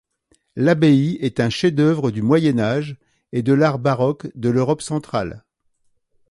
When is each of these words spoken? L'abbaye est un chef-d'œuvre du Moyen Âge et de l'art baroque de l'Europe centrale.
L'abbaye 0.55 1.17
est 1.21 1.39
un 1.39 1.51
chef-d'œuvre 1.51 2.09
du 2.09 2.23
Moyen 2.23 2.57
Âge 2.57 2.97
et 3.33 3.43
de 3.43 3.53
l'art 3.53 3.77
baroque 3.77 4.31
de 4.35 4.49
l'Europe 4.49 4.81
centrale. 4.81 5.43